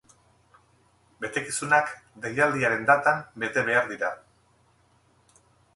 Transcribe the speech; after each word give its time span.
Betekizunak 1.25 1.93
deialdiaren 2.25 2.89
datan 2.91 3.23
bete 3.45 3.69
behar 3.69 3.95
dira. 3.95 4.15